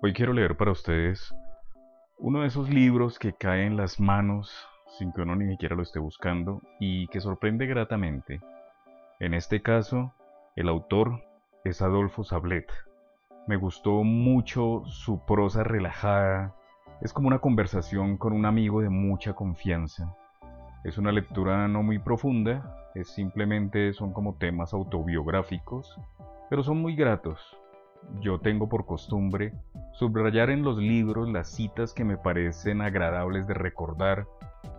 [0.00, 1.34] Hoy quiero leer para ustedes
[2.18, 5.82] uno de esos libros que cae en las manos sin que uno ni siquiera lo
[5.82, 8.40] esté buscando y que sorprende gratamente.
[9.18, 10.14] En este caso,
[10.54, 11.24] el autor
[11.64, 12.70] es Adolfo Sablet.
[13.48, 16.54] Me gustó mucho su prosa relajada.
[17.00, 20.14] Es como una conversación con un amigo de mucha confianza.
[20.84, 25.98] Es una lectura no muy profunda, es simplemente son como temas autobiográficos,
[26.48, 27.58] pero son muy gratos.
[28.20, 29.52] Yo tengo por costumbre
[29.92, 34.26] subrayar en los libros las citas que me parecen agradables de recordar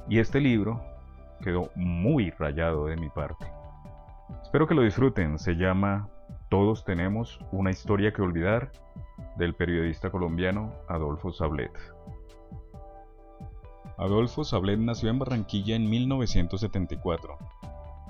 [0.08, 0.82] y este libro
[1.42, 3.46] quedó muy rayado de mi parte.
[4.42, 6.10] Espero que lo disfruten, se llama
[6.50, 8.72] Todos tenemos una historia que olvidar
[9.38, 11.72] del periodista colombiano Adolfo Sablet.
[13.98, 17.38] Adolfo Sablet nació en Barranquilla en 1974.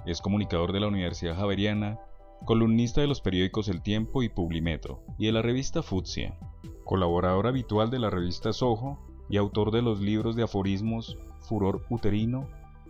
[0.06, 2.00] Es comunicador de la Universidad Javeriana
[2.46, 6.38] columnista de los periódicos El Tiempo y Publimetro, y de la revista Futsia,
[6.84, 8.98] colaborador habitual de la revista Soho
[9.30, 12.48] y autor de los libros de aforismos Furor Uterino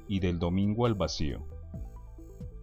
[0.08, 1.40] y Del Domingo al Vacío.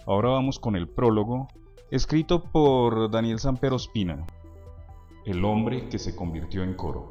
[0.07, 1.49] Ahora vamos con el prólogo,
[1.91, 4.27] escrito por Daniel Sampero Espina,
[5.25, 7.11] El hombre que se convirtió en coro.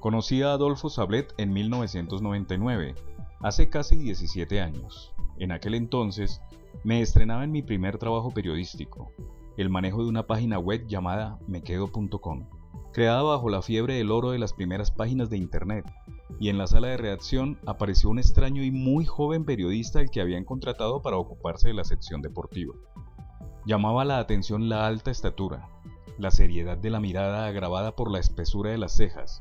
[0.00, 2.94] Conocí a Adolfo Sablet en 1999,
[3.40, 5.14] hace casi 17 años.
[5.38, 6.40] En aquel entonces
[6.84, 9.12] me estrenaba en mi primer trabajo periodístico,
[9.56, 12.48] el manejo de una página web llamada mequedo.com,
[12.92, 15.84] creada bajo la fiebre del oro de las primeras páginas de Internet,
[16.38, 20.20] y en la sala de redacción apareció un extraño y muy joven periodista al que
[20.20, 22.74] habían contratado para ocuparse de la sección deportiva.
[23.64, 25.68] Llamaba la atención la alta estatura,
[26.18, 29.40] la seriedad de la mirada agravada por la espesura de las cejas,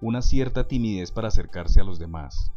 [0.00, 2.52] una cierta timidez para acercarse a los demás,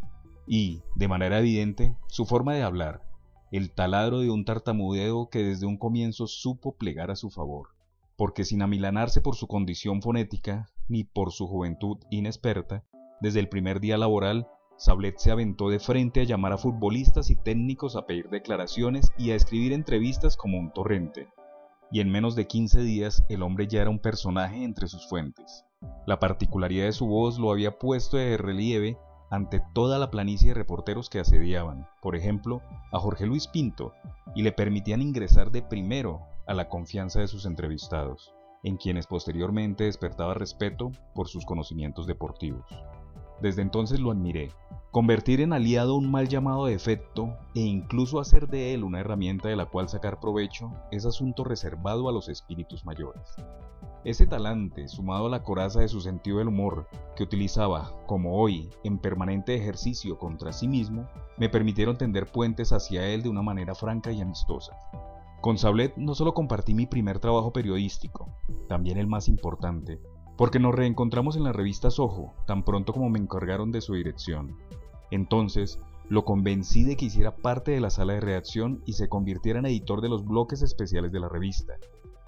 [0.45, 3.06] y, de manera evidente, su forma de hablar,
[3.51, 7.69] el taladro de un tartamudeo que desde un comienzo supo plegar a su favor,
[8.17, 12.83] porque sin amilanarse por su condición fonética ni por su juventud inexperta,
[13.21, 17.35] desde el primer día laboral, Sablet se aventó de frente a llamar a futbolistas y
[17.35, 21.29] técnicos a pedir declaraciones y a escribir entrevistas como un torrente.
[21.91, 25.65] Y en menos de 15 días el hombre ya era un personaje entre sus fuentes.
[26.05, 28.97] La particularidad de su voz lo había puesto de relieve
[29.29, 32.61] ante toda la planicie de reporteros que asediaban, por ejemplo,
[32.91, 33.93] a Jorge Luis Pinto,
[34.35, 38.33] y le permitían ingresar de primero a la confianza de sus entrevistados,
[38.63, 42.65] en quienes posteriormente despertaba respeto por sus conocimientos deportivos.
[43.41, 44.51] Desde entonces lo admiré.
[44.91, 49.55] Convertir en aliado un mal llamado defecto e incluso hacer de él una herramienta de
[49.55, 53.35] la cual sacar provecho es asunto reservado a los espíritus mayores.
[54.03, 58.69] Ese talante, sumado a la coraza de su sentido del humor, que utilizaba, como hoy,
[58.83, 63.75] en permanente ejercicio contra sí mismo, me permitieron tender puentes hacia él de una manera
[63.75, 64.77] franca y amistosa.
[65.41, 68.29] Con Sablet no solo compartí mi primer trabajo periodístico,
[68.67, 69.99] también el más importante,
[70.37, 74.55] porque nos reencontramos en la revista Soho tan pronto como me encargaron de su dirección.
[75.09, 79.59] Entonces, lo convencí de que hiciera parte de la sala de redacción y se convirtiera
[79.59, 81.73] en editor de los bloques especiales de la revista,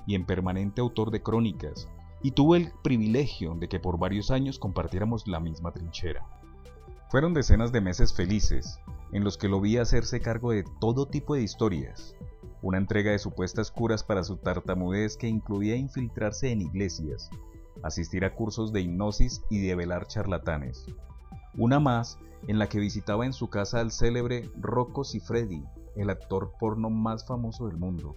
[0.05, 1.87] y en permanente autor de crónicas,
[2.21, 6.25] y tuve el privilegio de que por varios años compartiéramos la misma trinchera.
[7.09, 8.79] Fueron decenas de meses felices,
[9.11, 12.15] en los que lo vi hacerse cargo de todo tipo de historias,
[12.61, 17.29] una entrega de supuestas curas para su tartamudez que incluía infiltrarse en iglesias,
[17.83, 20.85] asistir a cursos de hipnosis y develar charlatanes.
[21.57, 22.17] Una más
[22.47, 25.63] en la que visitaba en su casa al célebre Rocco Siffredi,
[25.95, 28.15] el actor porno más famoso del mundo,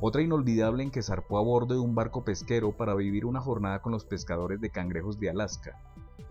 [0.00, 3.82] otra inolvidable en que zarpó a bordo de un barco pesquero para vivir una jornada
[3.82, 5.76] con los pescadores de cangrejos de Alaska,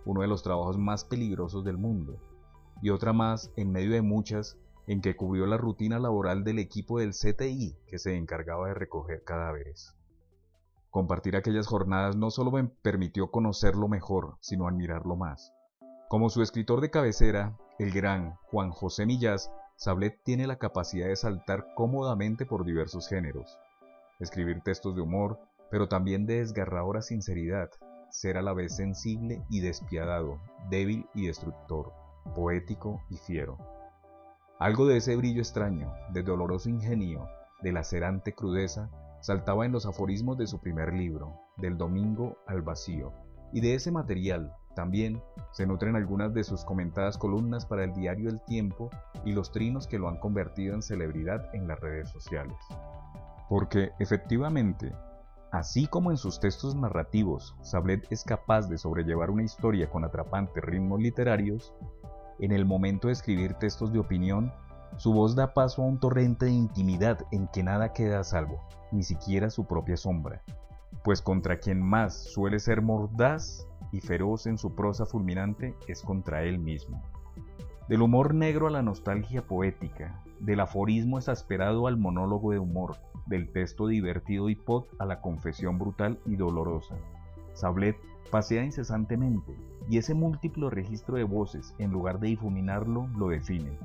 [0.06, 2.18] uno de los trabajos más peligrosos del mundo.
[2.82, 4.58] Y otra más, en medio de muchas,
[4.88, 9.26] en que cubrió la rutina laboral del equipo del CTI que se encargaba de recoger
[9.26, 9.97] cadáveres.
[10.98, 15.54] Compartir aquellas jornadas no solo me permitió conocerlo mejor, sino admirarlo más.
[16.10, 21.16] Como su escritor de cabecera, el gran Juan José Millás Sablet tiene la capacidad de
[21.16, 23.60] saltar cómodamente por diversos géneros,
[24.20, 27.70] escribir textos de humor, pero también de desgarradora sinceridad,
[28.10, 30.42] ser a la vez sensible y despiadado,
[30.72, 31.94] débil y destructor,
[32.34, 33.60] poético y fiero.
[34.58, 37.30] Algo de ese brillo extraño, de doloroso ingenio,
[37.62, 38.90] de lacerante crudeza,
[39.22, 43.14] saltaba en los aforismos de su primer libro, Del Domingo al Vacío,
[43.52, 45.22] y de ese material, también
[45.52, 48.92] se nutren algunas de sus comentadas columnas para el diario El Tiempo
[49.26, 52.56] y los trinos que lo han convertido en celebridad en las redes sociales.
[53.50, 54.94] Porque efectivamente,
[55.52, 60.64] así como en sus textos narrativos Sablet es capaz de sobrellevar una historia con atrapantes
[60.64, 61.74] ritmos literarios,
[62.40, 64.54] en el momento de escribir textos de opinión,
[64.96, 68.64] su voz da paso a un torrente de intimidad en que nada queda a salvo,
[68.92, 70.42] ni siquiera su propia sombra,
[71.04, 76.44] pues contra quien más suele ser mordaz y feroz en su prosa fulminante es contra
[76.44, 77.02] él mismo.
[77.88, 82.98] Del humor negro a la nostalgia poética, del aforismo exasperado al monólogo de humor,
[83.28, 86.96] del texto divertido y pot a la confesión brutal y dolorosa.
[87.54, 87.98] Sablet
[88.30, 89.56] pasea incesantemente,
[89.90, 93.78] y ese múltiplo registro de voces, en lugar de difuminarlo, lo define.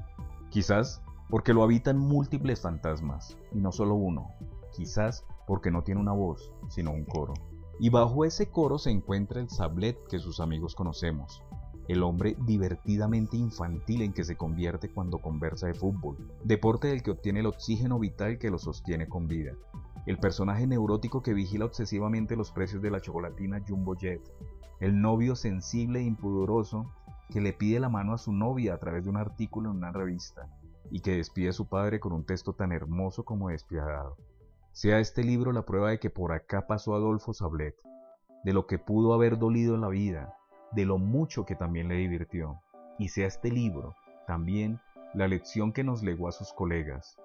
[0.53, 1.01] Quizás
[1.31, 4.33] porque lo habitan múltiples fantasmas, y no solo uno.
[4.77, 7.33] Quizás porque no tiene una voz, sino un coro.
[7.81, 11.43] Y bajo ese coro se encuentra el Sablet que sus amigos conocemos,
[11.89, 17.13] el hombre divertidamente infantil en que se convierte cuando conversa de fútbol, deporte del que
[17.13, 19.55] obtiene el oxígeno vital que lo sostiene con vida,
[20.05, 24.21] el personaje neurótico que vigila obsesivamente los precios de la chocolatina Jumbo Jet,
[24.81, 26.93] el novio sensible e impudoroso
[27.33, 29.91] que le pide la mano a su novia a través de un artículo en una
[29.91, 30.51] revista
[30.91, 34.19] y que despide a su padre con un texto tan hermoso como despiadado.
[34.73, 37.75] Sea este libro la prueba de que por acá pasó Adolfo Sablet,
[38.45, 40.35] de lo que pudo haber dolido en la vida,
[40.73, 42.61] de lo mucho que también le divirtió,
[42.99, 43.95] y sea este libro
[44.27, 44.79] también
[45.15, 47.17] la lección que nos legó a sus colegas.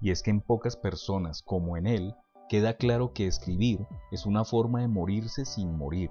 [0.00, 2.16] Y es que en pocas personas, como en él,
[2.48, 6.10] queda claro que escribir es una forma de morirse sin morir,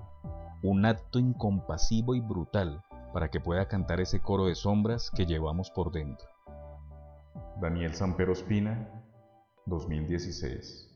[0.63, 2.81] un acto incompasivo y brutal
[3.17, 6.27] para que pueda cantar ese coro de sombras que llevamos por dentro.
[7.59, 8.87] Daniel Sampero Espina,
[9.65, 10.87] 2016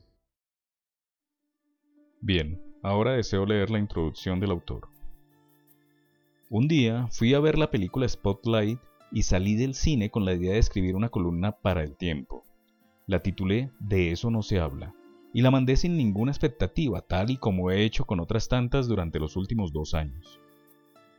[2.20, 4.88] Bien, ahora deseo leer la introducción del autor.
[6.48, 8.78] Un día fui a ver la película Spotlight
[9.10, 12.44] y salí del cine con la idea de escribir una columna para el tiempo.
[13.08, 14.94] La titulé De eso no se habla
[15.32, 19.18] y la mandé sin ninguna expectativa, tal y como he hecho con otras tantas durante
[19.18, 20.38] los últimos dos años.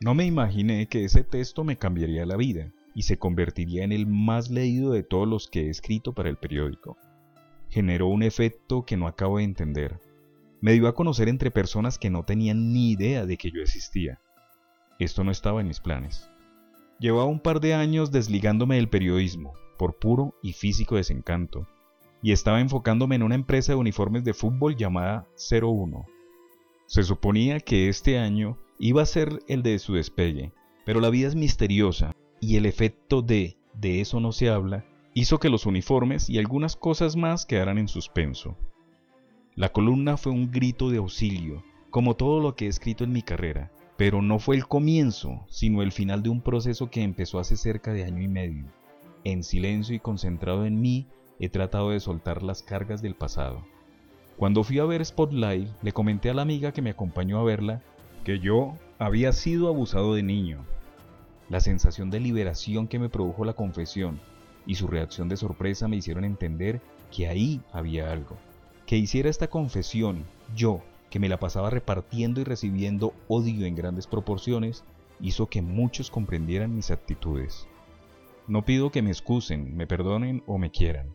[0.00, 4.06] No me imaginé que ese texto me cambiaría la vida y se convertiría en el
[4.06, 6.96] más leído de todos los que he escrito para el periódico.
[7.68, 10.00] Generó un efecto que no acabo de entender.
[10.60, 14.20] Me dio a conocer entre personas que no tenían ni idea de que yo existía.
[14.98, 16.30] Esto no estaba en mis planes.
[16.98, 21.66] Llevaba un par de años desligándome del periodismo, por puro y físico desencanto,
[22.22, 26.06] y estaba enfocándome en una empresa de uniformes de fútbol llamada 01.
[26.86, 30.52] Se suponía que este año iba a ser el de su despegue,
[30.84, 34.84] pero la vida es misteriosa y el efecto de de eso no se habla
[35.14, 38.56] hizo que los uniformes y algunas cosas más quedaran en suspenso.
[39.54, 43.22] La columna fue un grito de auxilio, como todo lo que he escrito en mi
[43.22, 47.56] carrera, pero no fue el comienzo, sino el final de un proceso que empezó hace
[47.56, 48.64] cerca de año y medio.
[49.22, 51.06] En silencio y concentrado en mí,
[51.38, 53.64] he tratado de soltar las cargas del pasado.
[54.36, 57.82] Cuando fui a ver Spotlight, le comenté a la amiga que me acompañó a verla
[58.24, 60.64] que yo había sido abusado de niño.
[61.50, 64.18] La sensación de liberación que me produjo la confesión
[64.66, 66.80] y su reacción de sorpresa me hicieron entender
[67.14, 68.38] que ahí había algo.
[68.86, 70.24] Que hiciera esta confesión
[70.56, 70.80] yo,
[71.10, 74.84] que me la pasaba repartiendo y recibiendo odio en grandes proporciones,
[75.20, 77.68] hizo que muchos comprendieran mis actitudes.
[78.48, 81.14] No pido que me excusen, me perdonen o me quieran,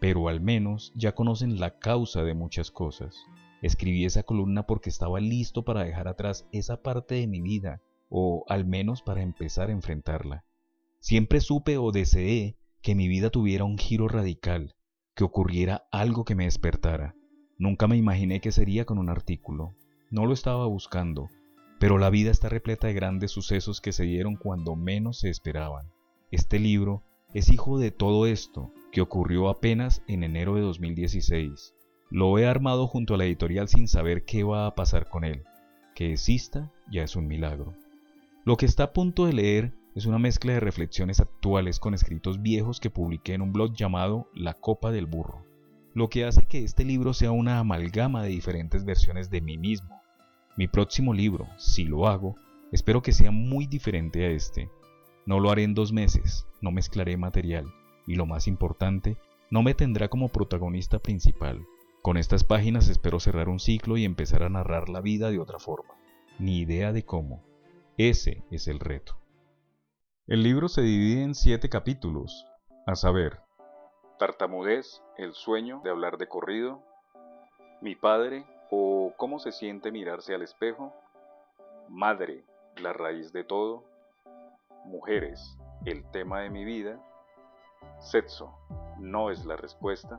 [0.00, 3.26] pero al menos ya conocen la causa de muchas cosas.
[3.62, 8.44] Escribí esa columna porque estaba listo para dejar atrás esa parte de mi vida, o
[8.48, 10.44] al menos para empezar a enfrentarla.
[11.00, 14.76] Siempre supe o deseé que mi vida tuviera un giro radical,
[15.14, 17.14] que ocurriera algo que me despertara,
[17.60, 19.74] Nunca me imaginé que sería con un artículo.
[20.12, 21.28] No lo estaba buscando,
[21.80, 25.88] pero la vida está repleta de grandes sucesos que se dieron cuando menos se esperaban.
[26.30, 27.02] Este libro
[27.34, 31.74] es hijo de todo esto, que ocurrió apenas en enero de 2016.
[32.10, 35.44] Lo he armado junto a la editorial sin saber qué va a pasar con él.
[35.94, 37.74] Que exista ya es un milagro.
[38.44, 42.40] Lo que está a punto de leer es una mezcla de reflexiones actuales con escritos
[42.40, 45.48] viejos que publiqué en un blog llamado La Copa del Burro
[45.98, 50.00] lo que hace que este libro sea una amalgama de diferentes versiones de mí mismo.
[50.56, 52.36] Mi próximo libro, si lo hago,
[52.70, 54.70] espero que sea muy diferente a este.
[55.26, 57.66] No lo haré en dos meses, no mezclaré material,
[58.06, 59.16] y lo más importante,
[59.50, 61.66] no me tendrá como protagonista principal.
[62.08, 65.58] Con estas páginas espero cerrar un ciclo y empezar a narrar la vida de otra
[65.58, 65.94] forma.
[66.38, 67.44] Ni idea de cómo.
[67.98, 69.18] Ese es el reto.
[70.26, 72.46] El libro se divide en siete capítulos,
[72.86, 73.42] a saber,
[74.18, 76.82] tartamudez, el sueño de hablar de corrido,
[77.82, 80.94] mi padre o cómo se siente mirarse al espejo,
[81.90, 82.42] madre,
[82.80, 83.84] la raíz de todo,
[84.86, 86.98] mujeres, el tema de mi vida,
[87.98, 88.58] sexo,
[88.98, 90.18] no es la respuesta,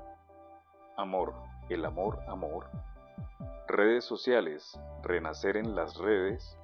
[0.95, 1.33] amor,
[1.69, 2.65] el amor, amor,
[3.67, 6.57] redes sociales, renacer en las redes,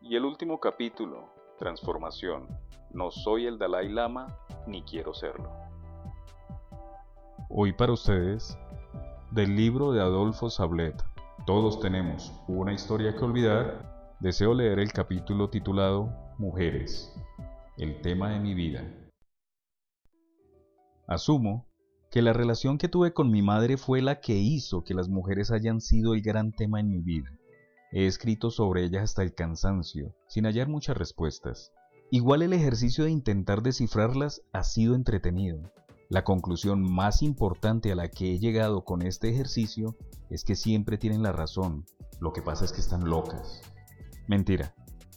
[0.00, 2.48] y el último capítulo, transformación,
[2.90, 4.36] no soy el Dalai Lama
[4.66, 5.50] ni quiero serlo.
[7.48, 8.58] Hoy para ustedes,
[9.30, 11.02] del libro de Adolfo Sablet,
[11.46, 17.14] Todos tenemos una historia que olvidar, deseo leer el capítulo titulado Mujeres,
[17.76, 18.82] el tema de mi vida.
[21.06, 21.66] Asumo
[22.14, 25.50] que la relación que tuve con mi madre fue la que hizo que las mujeres
[25.50, 27.28] hayan sido el gran tema en mi vida.
[27.90, 31.72] He escrito sobre ellas hasta el cansancio, sin hallar muchas respuestas.
[32.12, 35.72] Igual el ejercicio de intentar descifrarlas ha sido entretenido.
[36.08, 39.96] La conclusión más importante a la que he llegado con este ejercicio
[40.30, 41.84] es que siempre tienen la razón,
[42.20, 43.60] lo que pasa es que están locas.
[44.28, 44.72] Mentira,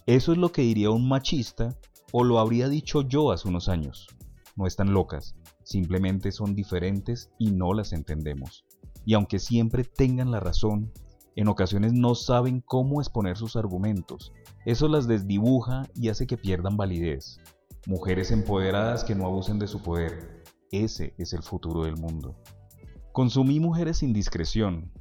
[0.08, 1.78] eso es lo que diría un machista
[2.12, 4.08] o lo habría dicho yo hace unos años.
[4.56, 5.36] No están locas,
[5.68, 8.66] simplemente son diferentes y no las entendemos.
[9.06, 10.94] Y aunque siempre tengan la razón,
[11.36, 14.32] en ocasiones no saben cómo exponer sus argumentos.
[14.66, 17.42] Eso las desdibuja y hace que pierdan validez.
[17.86, 20.44] Mujeres empoderadas que no abusen de su poder.
[20.72, 22.38] Ese es el futuro del mundo.
[23.12, 24.94] Consumí mujeres sin discreción.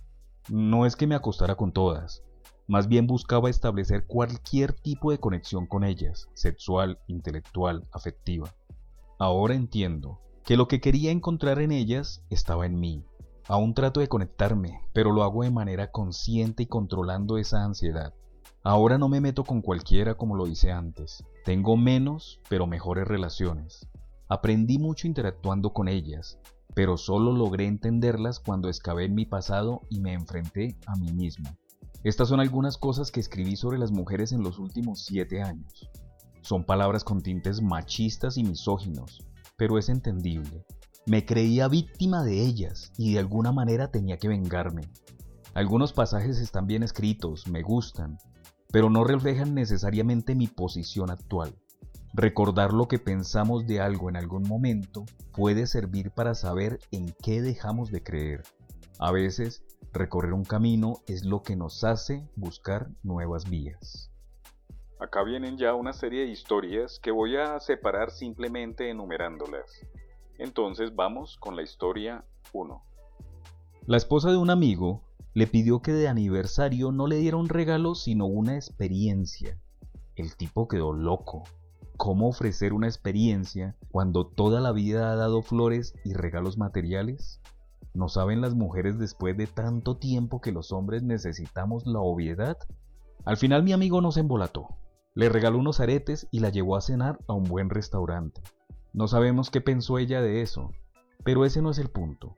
[0.49, 2.25] No es que me acostara con todas,
[2.67, 8.53] más bien buscaba establecer cualquier tipo de conexión con ellas, sexual, intelectual, afectiva.
[9.19, 13.05] Ahora entiendo que lo que quería encontrar en ellas estaba en mí,
[13.49, 18.12] Aún trato de conectarme, pero lo hago de manera consciente y controlando esa ansiedad.
[18.65, 21.23] Ahora no me meto con cualquiera como lo hice antes.
[21.45, 23.87] Tengo menos, pero mejores relaciones.
[24.29, 26.41] Aprendí mucho interactuando con ellas,
[26.75, 31.49] pero solo logré entenderlas cuando excavé en mi pasado y me enfrenté a mí mismo.
[32.03, 35.88] Estas son algunas cosas que escribí sobre las mujeres en los últimos siete años.
[36.43, 39.25] Son palabras con tintes machistas y misóginos,
[39.57, 40.65] pero es entendible.
[41.07, 44.83] Me creía víctima de ellas y de alguna manera tenía que vengarme.
[45.55, 48.19] Algunos pasajes están bien escritos, me gustan,
[48.73, 51.57] pero no reflejan necesariamente mi posición actual.
[52.13, 57.43] Recordar lo que pensamos de algo en algún momento puede servir para saber en qué
[57.43, 58.43] dejamos de creer.
[58.99, 64.11] A veces, recorrer un camino es lo que nos hace buscar nuevas vías.
[64.99, 69.87] Acá vienen ya una serie de historias que voy a separar simplemente enumerándolas.
[70.38, 72.25] Entonces vamos con la historia
[72.55, 72.83] 1.
[73.87, 75.03] La esposa de un amigo
[75.35, 79.59] le pidió que de aniversario no le diera un regalo sino una experiencia.
[80.15, 81.45] El tipo quedó loco.
[81.99, 87.43] ¿Cómo ofrecer una experiencia cuando toda la vida ha dado flores y regalos materiales?
[87.93, 92.57] ¿No saben las mujeres después de tanto tiempo que los hombres necesitamos la obviedad?
[93.26, 94.69] Al final mi amigo no se embolató.
[95.17, 98.43] Le regaló unos aretes y la llevó a cenar a un buen restaurante.
[98.93, 100.73] No sabemos qué pensó ella de eso,
[101.25, 102.37] pero ese no es el punto.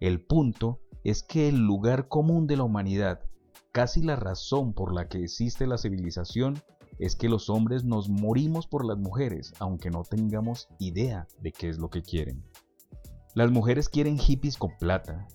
[0.00, 3.20] El punto es que el lugar común de la humanidad,
[3.70, 6.60] casi la razón por la que existe la civilización,
[6.98, 11.68] es que los hombres nos morimos por las mujeres, aunque no tengamos idea de qué
[11.68, 12.44] es lo que quieren.
[13.34, 15.28] Las mujeres quieren hippies con plata,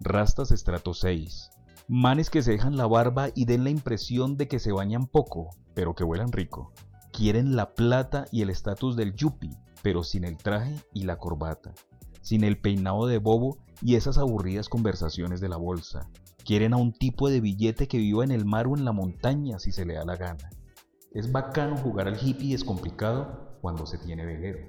[0.00, 1.50] rastas estrato 6,
[1.88, 5.50] manes que se dejan la barba y den la impresión de que se bañan poco,
[5.74, 6.72] pero que huelan rico.
[7.12, 11.72] Quieren la plata y el estatus del yuppie, pero sin el traje y la corbata,
[12.20, 16.10] sin el peinado de bobo y esas aburridas conversaciones de la bolsa.
[16.44, 19.58] Quieren a un tipo de billete que viva en el mar o en la montaña
[19.58, 20.50] si se le da la gana.
[21.12, 24.66] Es bacano jugar al hippie es complicado cuando se tiene velero.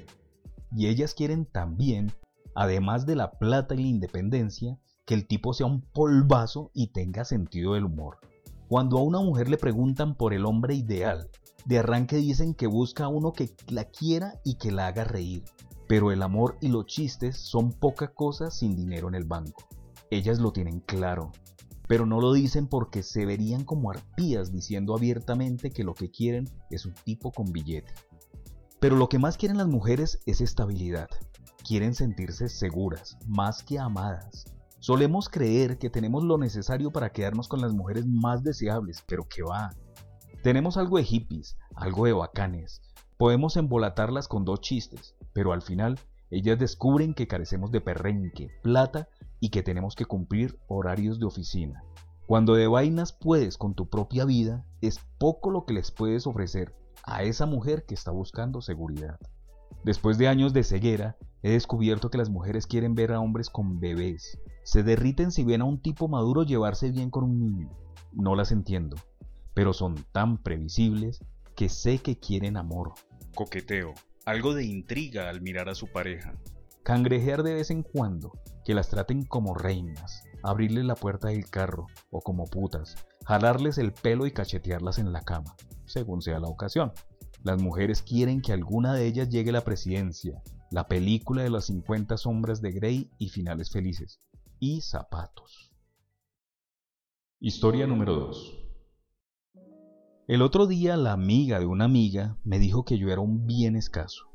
[0.72, 2.14] Y ellas quieren también,
[2.56, 4.78] además de la plata y la independencia,
[5.10, 8.20] que el tipo sea un polvazo y tenga sentido del humor.
[8.68, 11.32] Cuando a una mujer le preguntan por el hombre ideal,
[11.66, 15.46] de arranque dicen que busca a uno que la quiera y que la haga reír,
[15.88, 19.64] pero el amor y los chistes son poca cosa sin dinero en el banco.
[20.12, 21.32] Ellas lo tienen claro,
[21.88, 26.48] pero no lo dicen porque se verían como arpías diciendo abiertamente que lo que quieren
[26.70, 27.96] es un tipo con billete.
[28.80, 31.10] Pero lo que más quieren las mujeres es estabilidad.
[31.68, 34.46] Quieren sentirse seguras, más que amadas.
[34.80, 39.44] Solemos creer que tenemos lo necesario para quedarnos con las mujeres más deseables, pero que
[39.44, 39.72] va.
[40.42, 42.82] Tenemos algo de hippies, algo de bacanes.
[43.18, 46.00] Podemos embolatarlas con dos chistes, pero al final
[46.32, 49.10] ellas descubren que carecemos de perrenque, plata
[49.42, 51.84] y que tenemos que cumplir horarios de oficina.
[52.26, 56.74] Cuando de vainas puedes con tu propia vida, es poco lo que les puedes ofrecer
[57.04, 59.20] a esa mujer que está buscando seguridad.
[59.84, 63.80] Después de años de ceguera, he descubierto que las mujeres quieren ver a hombres con
[63.80, 64.38] bebés.
[64.64, 67.70] Se derriten si ven a un tipo maduro llevarse bien con un niño.
[68.12, 68.98] No las entiendo,
[69.54, 71.24] pero son tan previsibles
[71.56, 72.94] que sé que quieren amor.
[73.36, 73.94] Coqueteo,
[74.26, 76.34] algo de intriga al mirar a su pareja.
[76.84, 78.32] Cangrejear de vez en cuando,
[78.64, 83.94] que las traten como reinas, abrirles la puerta del carro o como putas, jalarles el
[83.94, 86.94] pelo y cachetearlas en la cama, según sea la ocasión.
[87.44, 91.66] Las mujeres quieren que alguna de ellas llegue a la presidencia, la película de las
[91.66, 94.20] 50 sombras de Grey y finales felices.
[94.62, 95.72] Y zapatos.
[97.40, 98.60] Historia número 2.
[100.28, 103.78] El otro día la amiga de una amiga me dijo que yo era un bien
[103.78, 104.26] escaso.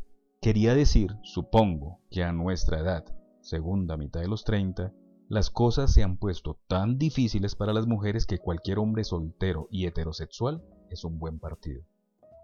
[0.40, 3.04] Quería decir, supongo, que a nuestra edad,
[3.42, 4.94] segunda mitad de los 30,
[5.28, 9.84] las cosas se han puesto tan difíciles para las mujeres que cualquier hombre soltero y
[9.84, 11.82] heterosexual es un buen partido.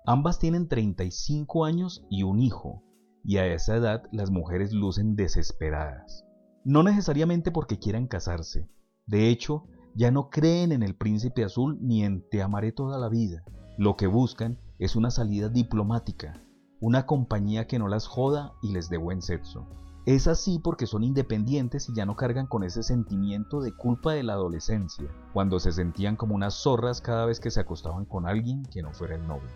[0.05, 2.83] Ambas tienen 35 años y un hijo,
[3.25, 6.27] y a esa edad las mujeres lucen desesperadas.
[6.65, 8.69] No necesariamente porque quieran casarse,
[9.07, 9.65] de hecho,
[9.95, 13.43] ya no creen en el príncipe azul ni en te amaré toda la vida.
[13.77, 16.45] Lo que buscan es una salida diplomática,
[16.81, 19.67] una compañía que no las joda y les dé buen sexo.
[20.07, 24.23] Es así porque son independientes y ya no cargan con ese sentimiento de culpa de
[24.23, 28.65] la adolescencia, cuando se sentían como unas zorras cada vez que se acostaban con alguien
[28.65, 29.51] que no fuera el novio.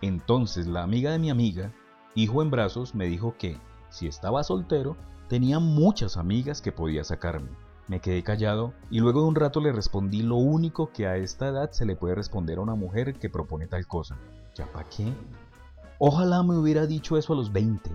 [0.00, 1.72] Entonces la amiga de mi amiga,
[2.14, 3.58] hijo en brazos, me dijo que,
[3.90, 4.96] si estaba soltero,
[5.32, 7.48] tenía muchas amigas que podía sacarme,
[7.88, 11.48] me quedé callado y luego de un rato le respondí lo único que a esta
[11.48, 14.18] edad se le puede responder a una mujer que propone tal cosa.
[14.54, 15.10] ¿Ya para qué?
[15.98, 17.90] Ojalá me hubiera dicho eso a los 20.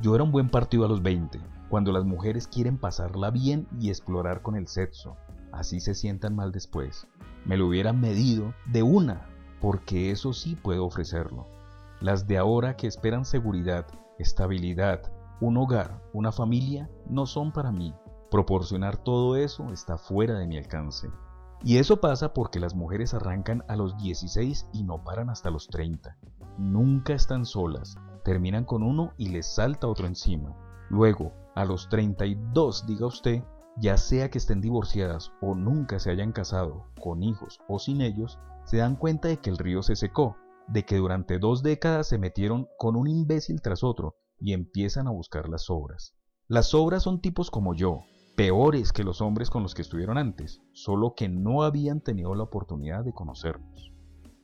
[0.00, 3.90] Yo era un buen partido a los 20, cuando las mujeres quieren pasarla bien y
[3.90, 5.16] explorar con el sexo.
[5.52, 7.06] Así se sientan mal después.
[7.44, 9.28] Me lo hubieran medido de una,
[9.60, 11.46] porque eso sí puedo ofrecerlo.
[12.00, 13.86] Las de ahora que esperan seguridad,
[14.18, 15.02] estabilidad,
[15.40, 17.94] un hogar, una familia, no son para mí.
[18.30, 21.08] Proporcionar todo eso está fuera de mi alcance.
[21.62, 25.68] Y eso pasa porque las mujeres arrancan a los 16 y no paran hasta los
[25.68, 26.16] 30.
[26.58, 30.54] Nunca están solas, terminan con uno y les salta otro encima.
[30.90, 33.42] Luego, a los 32, diga usted,
[33.78, 38.38] ya sea que estén divorciadas o nunca se hayan casado, con hijos o sin ellos,
[38.64, 40.36] se dan cuenta de que el río se secó,
[40.68, 45.12] de que durante dos décadas se metieron con un imbécil tras otro y empiezan a
[45.12, 46.14] buscar las obras.
[46.48, 48.00] Las obras son tipos como yo,
[48.36, 52.44] peores que los hombres con los que estuvieron antes, solo que no habían tenido la
[52.44, 53.92] oportunidad de conocerlos.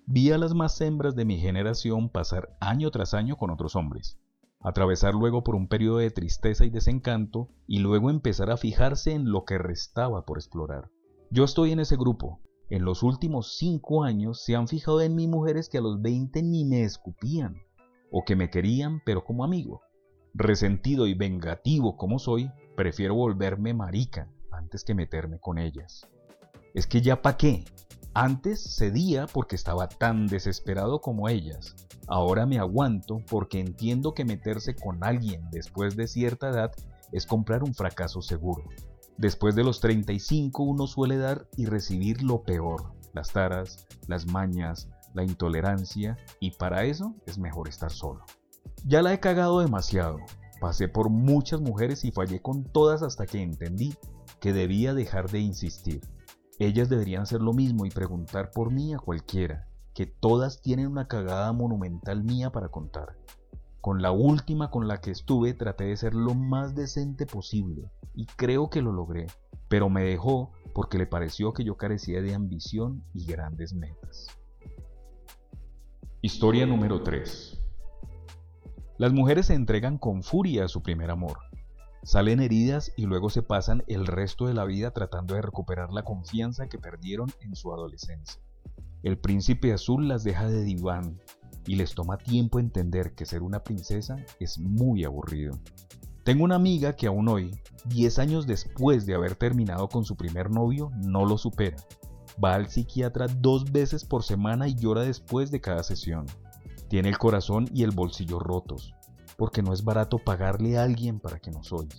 [0.06, 4.20] Vi a las más hembras de mi generación pasar año tras año con otros hombres,
[4.60, 9.30] atravesar luego por un periodo de tristeza y desencanto y luego empezar a fijarse en
[9.30, 10.90] lo que restaba por explorar.
[11.30, 12.40] Yo estoy en ese grupo.
[12.68, 16.42] En los últimos cinco años se han fijado en mí mujeres que a los 20
[16.42, 17.56] ni me escupían,
[18.10, 19.82] o que me querían pero como amigo.
[20.38, 26.06] Resentido y vengativo como soy, Prefiero volverme marica antes que meterme con ellas.
[26.74, 27.64] Es que ya pa' qué.
[28.12, 31.74] Antes cedía porque estaba tan desesperado como ellas.
[32.06, 36.70] Ahora me aguanto porque entiendo que meterse con alguien después de cierta edad
[37.12, 38.64] es comprar un fracaso seguro.
[39.16, 44.90] Después de los 35 uno suele dar y recibir lo peor, las taras, las mañas,
[45.14, 48.22] la intolerancia, y para eso es mejor estar solo.
[48.88, 50.20] Ya la he cagado demasiado,
[50.60, 53.94] Pasé por muchas mujeres y fallé con todas hasta que entendí
[54.40, 56.02] que debía dejar de insistir.
[56.60, 61.08] Ellas deberían hacer lo mismo y preguntar por mí a cualquiera, que todas tienen una
[61.08, 63.16] cagada monumental mía para contar.
[63.80, 68.26] Con la última con la que estuve traté de ser lo más decente posible y
[68.26, 69.26] creo que lo logré,
[69.68, 74.28] pero me dejó porque le pareció que yo carecía de ambición y grandes metas.
[76.22, 77.55] Historia número 3
[78.98, 81.38] las mujeres se entregan con furia a su primer amor.
[82.02, 86.04] Salen heridas y luego se pasan el resto de la vida tratando de recuperar la
[86.04, 88.40] confianza que perdieron en su adolescencia.
[89.02, 91.20] El príncipe azul las deja de diván
[91.66, 95.58] y les toma tiempo entender que ser una princesa es muy aburrido.
[96.24, 97.50] Tengo una amiga que aún hoy,
[97.86, 101.76] 10 años después de haber terminado con su primer novio, no lo supera.
[102.42, 106.26] Va al psiquiatra dos veces por semana y llora después de cada sesión.
[106.88, 108.94] Tiene el corazón y el bolsillo rotos,
[109.36, 111.96] porque no es barato pagarle a alguien para que nos oiga.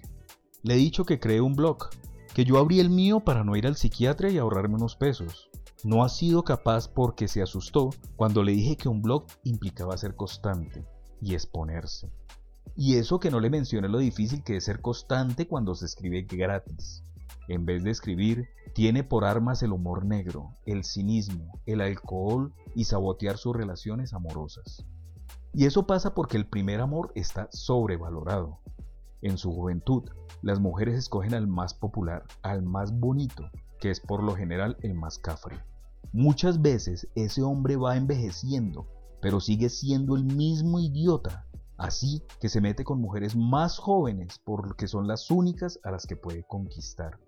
[0.63, 1.89] Le he dicho que cree un blog,
[2.33, 5.49] que yo abrí el mío para no ir al psiquiatra y ahorrarme unos pesos.
[5.83, 10.15] No ha sido capaz porque se asustó cuando le dije que un blog implicaba ser
[10.15, 10.85] constante
[11.21, 12.11] y exponerse.
[12.75, 16.23] Y eso que no le mencioné lo difícil que es ser constante cuando se escribe
[16.23, 17.03] gratis.
[17.47, 22.85] En vez de escribir, tiene por armas el humor negro, el cinismo, el alcohol y
[22.85, 24.85] sabotear sus relaciones amorosas.
[25.53, 28.59] Y eso pasa porque el primer amor está sobrevalorado.
[29.21, 30.03] En su juventud,
[30.41, 34.93] las mujeres escogen al más popular, al más bonito, que es por lo general el
[34.93, 35.57] más cafre.
[36.13, 38.87] Muchas veces ese hombre va envejeciendo,
[39.21, 44.87] pero sigue siendo el mismo idiota, así que se mete con mujeres más jóvenes porque
[44.87, 47.19] son las únicas a las que puede conquistar.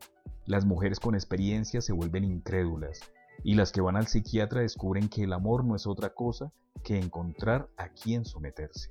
[0.50, 3.02] Las mujeres con experiencia se vuelven incrédulas
[3.44, 6.52] y las que van al psiquiatra descubren que el amor no es otra cosa
[6.84, 8.90] que encontrar a quien someterse.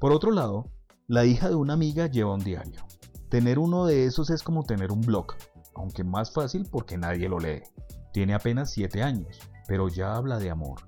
[0.00, 0.70] Por otro lado,
[1.06, 2.80] la hija de una amiga lleva un diario.
[3.28, 5.34] Tener uno de esos es como tener un blog,
[5.74, 7.60] aunque más fácil porque nadie lo lee.
[8.14, 10.80] Tiene apenas 7 años, pero ya habla de amor.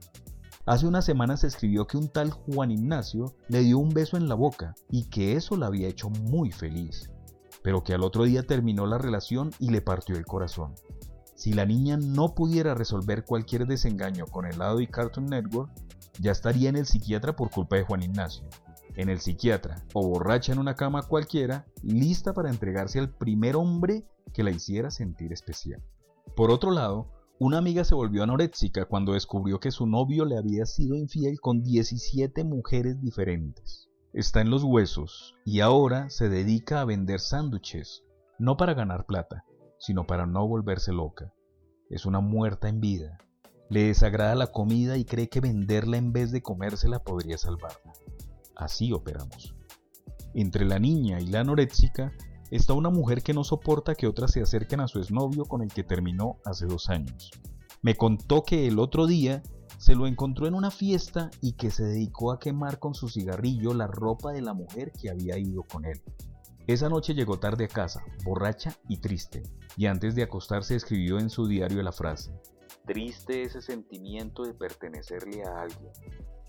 [0.64, 4.34] Hace unas semanas escribió que un tal Juan Ignacio le dio un beso en la
[4.34, 7.10] boca y que eso la había hecho muy feliz,
[7.62, 10.74] pero que al otro día terminó la relación y le partió el corazón.
[11.34, 15.70] Si la niña no pudiera resolver cualquier desengaño con el lado y Cartoon Network,
[16.18, 18.46] ya estaría en el psiquiatra por culpa de Juan Ignacio.
[18.94, 24.04] En el psiquiatra o borracha en una cama cualquiera, lista para entregarse al primer hombre
[24.34, 25.82] que la hiciera sentir especial.
[26.36, 30.66] Por otro lado, una amiga se volvió anoréxica cuando descubrió que su novio le había
[30.66, 33.89] sido infiel con 17 mujeres diferentes.
[34.12, 38.02] Está en los huesos y ahora se dedica a vender sándwiches,
[38.40, 39.44] no para ganar plata,
[39.78, 41.32] sino para no volverse loca.
[41.88, 43.18] Es una muerta en vida.
[43.68, 47.92] Le desagrada la comida y cree que venderla en vez de comérsela podría salvarla.
[48.56, 49.54] Así operamos.
[50.34, 52.12] Entre la niña y la anoréxica
[52.50, 55.72] está una mujer que no soporta que otras se acerquen a su exnovio con el
[55.72, 57.30] que terminó hace dos años.
[57.80, 59.40] Me contó que el otro día
[59.80, 63.72] se lo encontró en una fiesta y que se dedicó a quemar con su cigarrillo
[63.72, 66.02] la ropa de la mujer que había ido con él.
[66.66, 69.42] Esa noche llegó tarde a casa, borracha y triste,
[69.78, 72.30] y antes de acostarse escribió en su diario la frase,
[72.84, 75.92] Triste ese sentimiento de pertenecerle a alguien.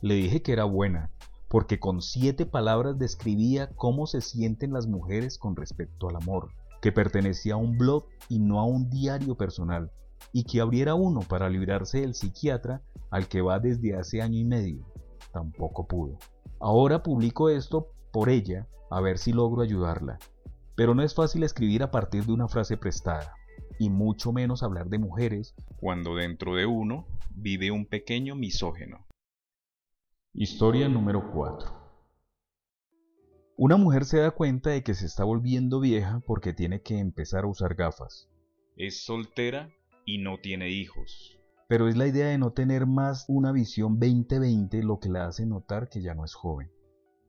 [0.02, 1.10] Le dije que era buena,
[1.48, 6.50] porque con siete palabras describía cómo se sienten las mujeres con respecto al amor,
[6.82, 9.89] que pertenecía a un blog y no a un diario personal,
[10.31, 14.45] y que abriera uno para librarse del psiquiatra al que va desde hace año y
[14.45, 14.86] medio.
[15.31, 16.17] Tampoco pudo.
[16.60, 20.19] Ahora publico esto por ella a ver si logro ayudarla.
[20.75, 23.36] Pero no es fácil escribir a partir de una frase prestada,
[23.79, 29.07] y mucho menos hablar de mujeres cuando dentro de uno vive un pequeño misógeno.
[30.34, 31.81] Historia número 4.
[33.57, 37.43] Una mujer se da cuenta de que se está volviendo vieja porque tiene que empezar
[37.43, 38.29] a usar gafas.
[38.75, 39.73] Es soltera
[40.06, 41.38] y no tiene hijos.
[41.68, 45.46] Pero es la idea de no tener más una visión 2020 lo que la hace
[45.46, 46.70] notar que ya no es joven.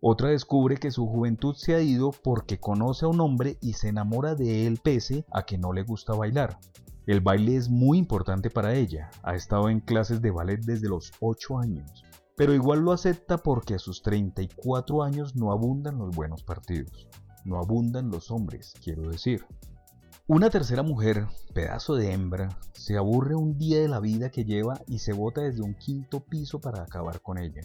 [0.01, 3.89] Otra descubre que su juventud se ha ido porque conoce a un hombre y se
[3.89, 6.59] enamora de él pese a que no le gusta bailar.
[7.07, 11.13] El baile es muy importante para ella, ha estado en clases de ballet desde los
[11.21, 12.05] 8 años,
[12.37, 17.09] pero igual lo acepta porque a sus 34 años no abundan los buenos partidos,
[17.45, 19.45] no abundan los hombres, quiero decir.
[20.35, 24.81] Una tercera mujer, pedazo de hembra, se aburre un día de la vida que lleva
[24.87, 27.61] y se bota desde un quinto piso para acabar con ella.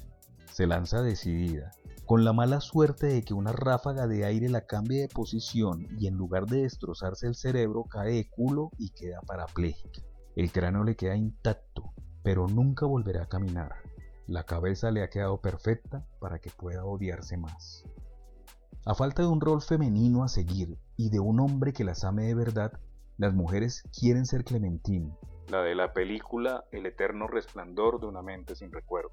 [0.52, 1.72] Se lanza decidida,
[2.06, 6.08] con la mala suerte de que una ráfaga de aire la cambie de posición y
[6.08, 10.02] en lugar de destrozarse el cerebro cae de culo y queda parapléjica.
[10.36, 13.76] El cráneo le queda intacto, pero nunca volverá a caminar.
[14.26, 17.86] La cabeza le ha quedado perfecta para que pueda odiarse más.
[18.90, 22.24] A falta de un rol femenino a seguir y de un hombre que las ame
[22.24, 22.72] de verdad,
[23.18, 25.14] las mujeres quieren ser Clementine,
[25.50, 29.12] la de la película El eterno resplandor de una mente sin recuerdos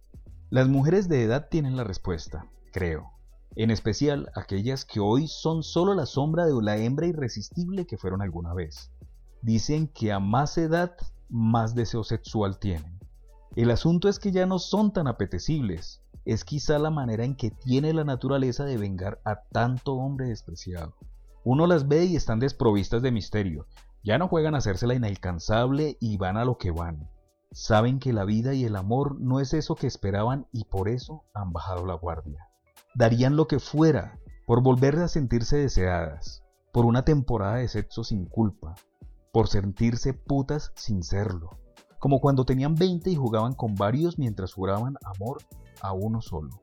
[0.49, 3.13] Las mujeres de edad tienen la respuesta, creo,
[3.57, 8.23] en especial aquellas que hoy son solo la sombra de la hembra irresistible que fueron
[8.23, 8.93] alguna vez.
[9.43, 10.97] Dicen que a más edad,
[11.29, 12.99] más deseo sexual tienen.
[13.55, 16.03] El asunto es que ya no son tan apetecibles.
[16.27, 20.95] Es quizá la manera en que tiene la naturaleza de vengar a tanto hombre despreciado.
[21.45, 23.67] Uno las ve y están desprovistas de misterio.
[24.03, 27.09] Ya no juegan a hacerse la inalcanzable y van a lo que van.
[27.53, 31.25] Saben que la vida y el amor no es eso que esperaban y por eso
[31.33, 32.46] han bajado la guardia.
[32.97, 38.27] Darían lo que fuera por volver a sentirse deseadas, por una temporada de sexo sin
[38.27, 38.75] culpa,
[39.33, 41.51] por sentirse putas sin serlo
[41.99, 45.39] como cuando tenían 20 y jugaban con varios mientras juraban amor
[45.81, 46.63] a uno solo.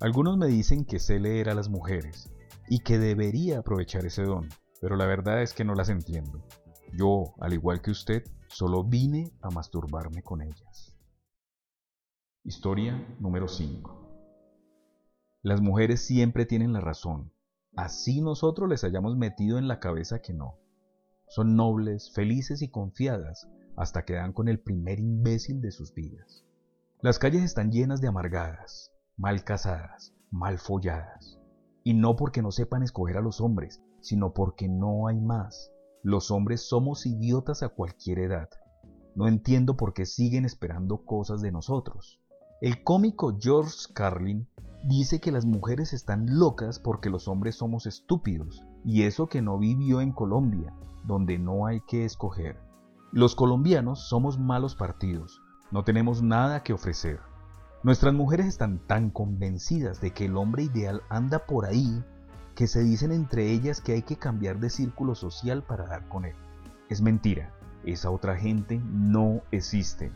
[0.00, 2.32] Algunos me dicen que sé leer a las mujeres
[2.68, 4.48] y que debería aprovechar ese don,
[4.80, 6.42] pero la verdad es que no las entiendo.
[6.94, 10.96] Yo, al igual que usted, solo vine a masturbarme con ellas.
[12.42, 13.99] Historia número 5.
[15.42, 17.32] Las mujeres siempre tienen la razón,
[17.74, 20.58] así nosotros les hayamos metido en la cabeza que no.
[21.28, 26.44] Son nobles, felices y confiadas, hasta que dan con el primer imbécil de sus vidas.
[27.00, 31.38] Las calles están llenas de amargadas, mal casadas, mal folladas.
[31.84, 35.72] Y no porque no sepan escoger a los hombres, sino porque no hay más.
[36.02, 38.50] Los hombres somos idiotas a cualquier edad.
[39.14, 42.20] No entiendo por qué siguen esperando cosas de nosotros.
[42.60, 44.46] El cómico George Carlin
[44.82, 49.58] dice que las mujeres están locas porque los hombres somos estúpidos, y eso que no
[49.58, 52.58] vivió en Colombia, donde no hay que escoger.
[53.12, 57.20] Los colombianos somos malos partidos, no tenemos nada que ofrecer.
[57.82, 62.04] Nuestras mujeres están tan convencidas de que el hombre ideal anda por ahí
[62.54, 66.26] que se dicen entre ellas que hay que cambiar de círculo social para dar con
[66.26, 66.34] él.
[66.90, 70.12] Es mentira, esa otra gente no existe.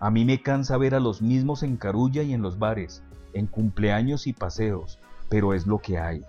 [0.00, 3.04] A mí me cansa ver a los mismos en Carulla y en los bares,
[3.36, 6.24] en cumpleaños y paseos, pero es lo que hay.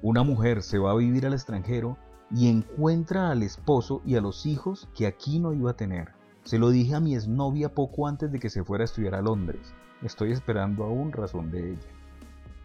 [0.00, 1.96] Una mujer se va a vivir al extranjero
[2.30, 6.12] y encuentra al esposo y a los hijos que aquí no iba a tener.
[6.44, 9.22] Se lo dije a mi exnovia poco antes de que se fuera a estudiar a
[9.22, 9.74] Londres.
[10.02, 11.88] Estoy esperando aún razón de ella.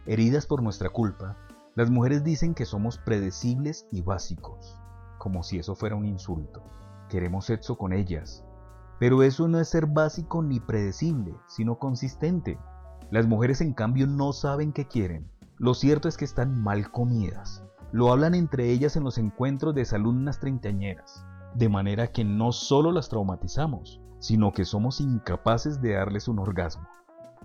[0.06, 1.36] Heridas por nuestra culpa,
[1.74, 4.76] las mujeres dicen que somos predecibles y básicos,
[5.18, 6.62] como si eso fuera un insulto.
[7.08, 8.44] Queremos sexo con ellas.
[8.98, 12.58] Pero eso no es ser básico ni predecible, sino consistente.
[13.10, 15.30] Las mujeres en cambio no saben qué quieren.
[15.56, 17.64] Lo cierto es que están mal comidas.
[17.90, 21.24] Lo hablan entre ellas en los encuentros de alumnas treintañeras.
[21.54, 26.86] De manera que no solo las traumatizamos, sino que somos incapaces de darles un orgasmo.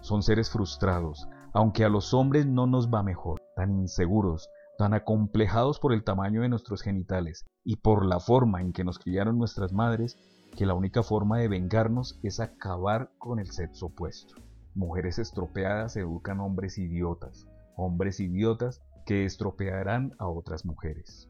[0.02, 5.80] Son seres frustrados, aunque a los hombres no nos va mejor, tan inseguros, tan acomplejados
[5.80, 9.71] por el tamaño de nuestros genitales y por la forma en que nos criaron nuestras
[9.71, 10.17] madres,
[10.58, 14.36] que la única forma de vengarnos es acabar con el sexo opuesto.
[14.75, 21.29] Mujeres estropeadas educan hombres idiotas, hombres idiotas que estropearán a otras mujeres.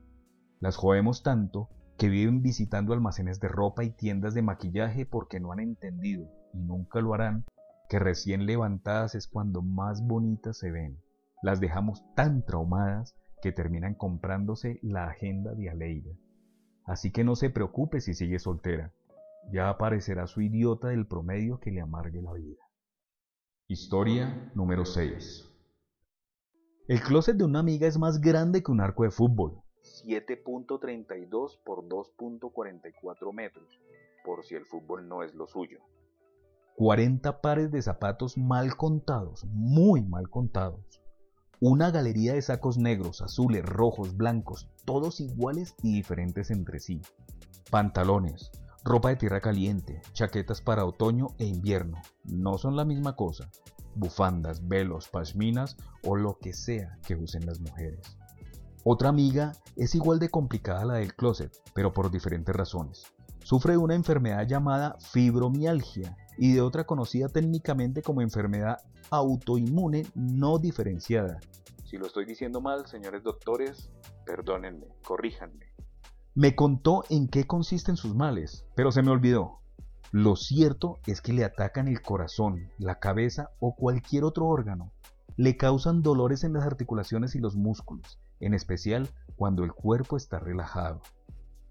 [0.62, 5.52] Las jodemos tanto que viven visitando almacenes de ropa y tiendas de maquillaje porque no
[5.52, 7.46] han entendido, y nunca lo harán,
[7.90, 10.98] que recién levantadas es cuando más bonitas se ven.
[11.42, 16.12] Las dejamos tan traumadas que terminan comprándose la agenda de Aleida.
[16.86, 18.94] Así que no se preocupe si sigue soltera,
[19.52, 22.64] ya aparecerá su idiota del promedio que le amargue la vida.
[23.74, 25.50] Historia número 6.
[26.88, 29.64] El closet de una amiga es más grande que un arco de fútbol.
[30.06, 33.82] 7.32 por 2.44 metros,
[34.24, 35.80] por si el fútbol no es lo suyo.
[36.76, 41.02] 40 pares de zapatos mal contados, muy mal contados.
[41.60, 47.02] Una galería de sacos negros, azules, rojos, blancos, todos iguales y diferentes entre sí.
[47.72, 48.52] Pantalones,
[48.84, 53.50] ropa de tierra caliente, chaquetas para otoño e invierno, no son la misma cosa
[53.96, 58.18] bufandas, velos, pashminas o lo que sea que usen las mujeres.
[58.84, 63.04] Otra amiga es igual de complicada la del closet, pero por diferentes razones.
[63.44, 68.78] Sufre de una enfermedad llamada fibromialgia y de otra conocida técnicamente como enfermedad
[69.10, 71.40] autoinmune no diferenciada.
[71.86, 73.90] Si lo estoy diciendo mal, señores doctores,
[74.26, 75.73] perdónenme, corríjanme.
[76.36, 79.60] Me contó en qué consisten sus males, pero se me olvidó.
[80.12, 84.92] Lo cierto es que le atacan el corazón, la cabeza o cualquier otro órgano.
[85.38, 90.40] Le causan dolores en las articulaciones y los músculos, en especial cuando el cuerpo está
[90.40, 91.02] relajado.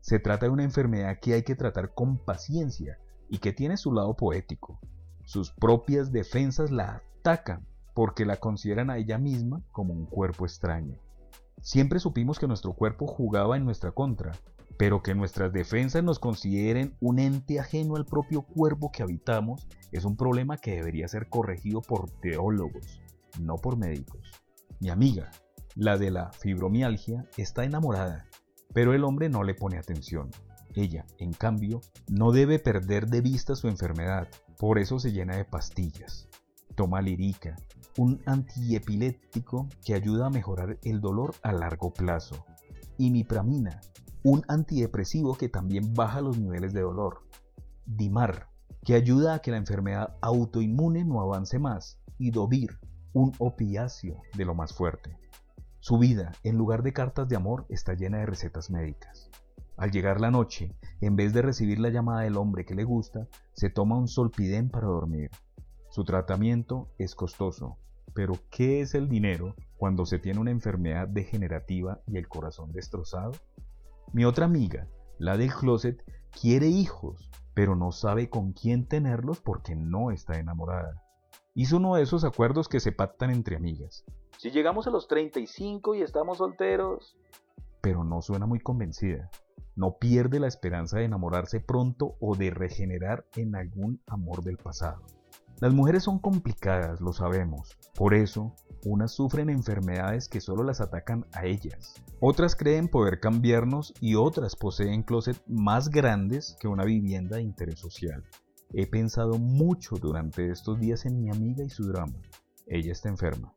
[0.00, 2.98] Se trata de una enfermedad que hay que tratar con paciencia
[3.28, 4.78] y que tiene su lado poético.
[5.24, 11.00] Sus propias defensas la atacan porque la consideran a ella misma como un cuerpo extraño.
[11.60, 14.32] Siempre supimos que nuestro cuerpo jugaba en nuestra contra
[14.82, 20.04] pero que nuestras defensas nos consideren un ente ajeno al propio cuerpo que habitamos es
[20.04, 23.00] un problema que debería ser corregido por teólogos,
[23.40, 24.42] no por médicos.
[24.80, 25.30] Mi amiga,
[25.76, 28.26] la de la fibromialgia, está enamorada,
[28.74, 30.30] pero el hombre no le pone atención.
[30.74, 35.44] Ella, en cambio, no debe perder de vista su enfermedad, por eso se llena de
[35.44, 36.28] pastillas.
[36.82, 37.54] Toma lirica,
[37.96, 42.44] un antiepiléptico que ayuda a mejorar el dolor a largo plazo.
[42.98, 43.80] Y mipramina,
[44.24, 47.20] un antidepresivo que también baja los niveles de dolor.
[47.86, 48.48] Dimar,
[48.84, 52.00] que ayuda a que la enfermedad autoinmune no avance más.
[52.18, 52.80] Y Dovir,
[53.12, 55.16] un opiáceo de lo más fuerte.
[55.78, 59.30] Su vida, en lugar de cartas de amor, está llena de recetas médicas.
[59.76, 63.28] Al llegar la noche, en vez de recibir la llamada del hombre que le gusta,
[63.52, 65.30] se toma un solpidem para dormir.
[65.92, 67.76] Su tratamiento es costoso,
[68.14, 73.32] pero ¿qué es el dinero cuando se tiene una enfermedad degenerativa y el corazón destrozado?
[74.14, 79.76] Mi otra amiga, la del closet, quiere hijos, pero no sabe con quién tenerlos porque
[79.76, 81.02] no está enamorada.
[81.52, 84.06] Hizo uno de esos acuerdos que se pactan entre amigas.
[84.38, 87.18] Si llegamos a los 35 y estamos solteros...
[87.82, 89.28] Pero no suena muy convencida.
[89.76, 95.02] no pierde la esperanza de enamorarse pronto o de regenerar en algún amor del pasado.
[95.62, 97.78] Las mujeres son complicadas, lo sabemos.
[97.94, 101.94] Por eso, unas sufren enfermedades que solo las atacan a ellas.
[102.18, 107.78] Otras creen poder cambiarnos y otras poseen closet más grandes que una vivienda de interés
[107.78, 108.24] social.
[108.72, 112.18] He pensado mucho durante estos días en mi amiga y su drama.
[112.66, 113.54] Ella está enferma.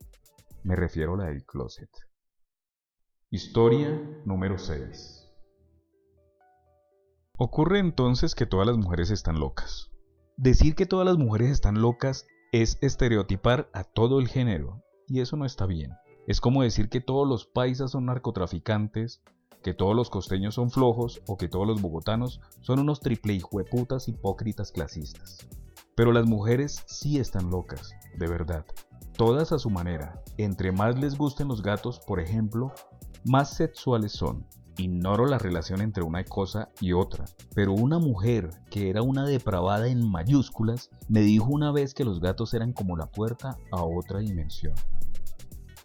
[0.62, 1.90] Me refiero a la del closet.
[3.32, 5.28] Historia número 6.
[7.40, 9.90] Ocurre entonces que todas las mujeres están locas.
[10.38, 15.38] Decir que todas las mujeres están locas es estereotipar a todo el género, y eso
[15.38, 15.94] no está bien.
[16.28, 19.22] Es como decir que todos los paisas son narcotraficantes,
[19.64, 24.10] que todos los costeños son flojos o que todos los bogotanos son unos triple hijueputas
[24.10, 25.48] hipócritas clasistas.
[25.96, 28.66] Pero las mujeres sí están locas, de verdad.
[29.18, 30.22] Todas a su manera.
[30.38, 32.74] Entre más les gusten los gatos, por ejemplo,
[33.24, 34.46] más sexuales son.
[34.78, 39.88] Ignoro la relación entre una cosa y otra, pero una mujer que era una depravada
[39.88, 44.20] en mayúsculas me dijo una vez que los gatos eran como la puerta a otra
[44.20, 44.74] dimensión.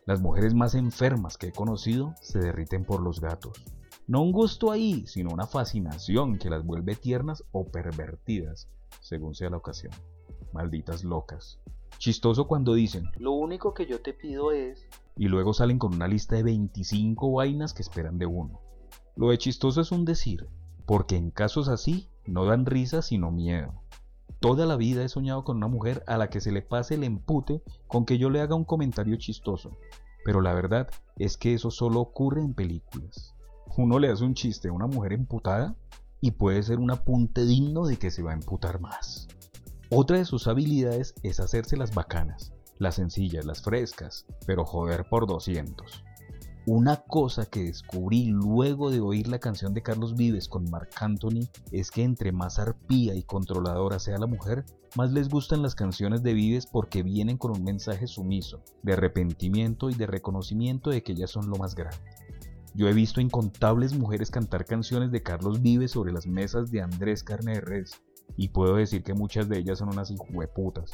[0.07, 3.63] Las mujeres más enfermas que he conocido se derriten por los gatos.
[4.09, 8.69] No un gusto ahí, sino una fascinación que las vuelve tiernas o pervertidas,
[9.01, 9.93] según sea la ocasión.
[10.53, 11.61] Malditas locas.
[11.99, 14.85] Chistoso cuando dicen, lo único que yo te pido es...
[15.17, 18.61] Y luego salen con una lista de 25 vainas que esperan de uno.
[19.17, 20.49] Lo de chistoso es un decir,
[20.87, 23.75] porque en casos así no dan risa sino miedo.
[24.41, 27.05] Toda la vida he soñado con una mujer a la que se le pase el
[27.05, 29.77] empute con que yo le haga un comentario chistoso,
[30.25, 33.35] pero la verdad es que eso solo ocurre en películas.
[33.77, 35.77] Uno le hace un chiste a una mujer emputada
[36.21, 39.29] y puede ser un apunte digno de que se va a emputar más.
[39.91, 45.27] Otra de sus habilidades es hacerse las bacanas, las sencillas, las frescas, pero joder por
[45.27, 46.05] 200.
[46.67, 51.49] Una cosa que descubrí luego de oír la canción de Carlos Vives con Marc Anthony
[51.73, 56.23] es que entre más arpía y controladora sea la mujer, más les gustan las canciones
[56.23, 61.13] de Vives porque vienen con un mensaje sumiso, de arrepentimiento y de reconocimiento de que
[61.13, 61.99] ellas son lo más grande.
[62.75, 67.25] Yo he visto incontables mujeres cantar canciones de Carlos Vives sobre las mesas de Andrés
[67.25, 68.03] Carne de Res,
[68.37, 70.93] y puedo decir que muchas de ellas son unas hijueputas,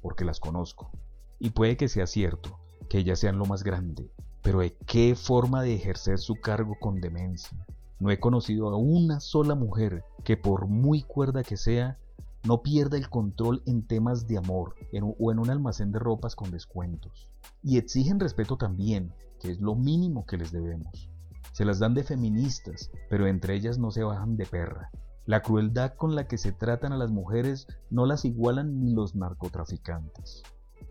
[0.00, 0.90] porque las conozco.
[1.38, 4.10] Y puede que sea cierto, que ellas sean lo más grande,
[4.42, 7.66] pero ¿de qué forma de ejercer su cargo con demencia?
[8.00, 11.98] No he conocido a una sola mujer que por muy cuerda que sea,
[12.44, 14.74] no pierda el control en temas de amor
[15.18, 17.28] o en un almacén de ropas con descuentos.
[17.62, 21.08] Y exigen respeto también, que es lo mínimo que les debemos.
[21.52, 24.90] Se las dan de feministas, pero entre ellas no se bajan de perra.
[25.24, 29.14] La crueldad con la que se tratan a las mujeres no las igualan ni los
[29.14, 30.42] narcotraficantes.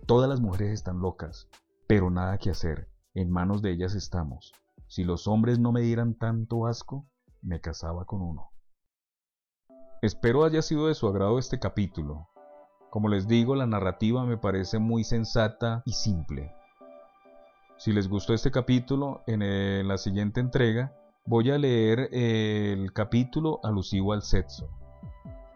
[0.06, 1.50] Todas las mujeres están locas,
[1.88, 2.91] pero nada que hacer.
[3.14, 4.54] En manos de ellas estamos.
[4.88, 7.06] Si los hombres no me dieran tanto asco,
[7.42, 8.52] me casaba con uno.
[10.02, 12.30] Espero haya sido de su agrado este capítulo.
[12.90, 16.56] Como les digo, la narrativa me parece muy sensata y simple.
[17.78, 20.96] Si les gustó este capítulo, en, la siguiente entrega
[21.26, 24.70] voy a leer el capítulo alusivo al sexo.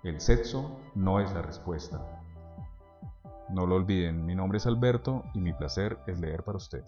[0.03, 2.21] El sexo no es la respuesta.
[3.49, 6.83] No lo olviden, mi nombre es Alberto y mi placer es leer para usted.